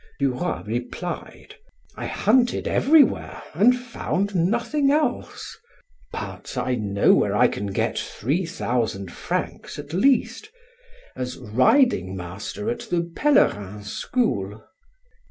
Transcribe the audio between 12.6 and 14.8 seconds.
at the Pellerin school."